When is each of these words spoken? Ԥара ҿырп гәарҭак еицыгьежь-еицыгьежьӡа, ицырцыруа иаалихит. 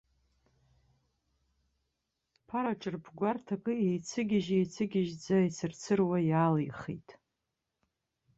Ԥара 2.47 2.73
ҿырп 2.81 3.05
гәарҭак 3.17 3.63
еицыгьежь-еицыгьежьӡа, 3.87 5.37
ицырцыруа 5.47 6.17
иаалихит. 6.29 7.09